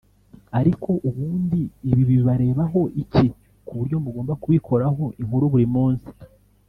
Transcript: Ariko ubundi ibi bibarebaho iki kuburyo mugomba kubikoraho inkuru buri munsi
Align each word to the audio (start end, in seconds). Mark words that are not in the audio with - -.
Ariko 0.59 0.89
ubundi 1.09 1.59
ibi 1.89 2.03
bibarebaho 2.09 2.81
iki 3.03 3.25
kuburyo 3.65 3.97
mugomba 4.03 4.33
kubikoraho 4.41 5.03
inkuru 5.21 5.45
buri 5.53 5.67
munsi 5.75 6.09